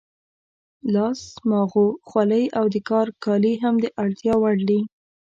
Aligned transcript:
لاس 0.93 1.21
ماغو، 1.49 1.87
خولۍ 2.07 2.43
او 2.57 2.65
د 2.73 2.75
کار 2.89 3.07
کالي 3.23 3.53
هم 3.63 3.75
د 3.83 3.85
اړتیا 4.01 4.33
وړ 4.41 4.57
دي. 4.69 4.81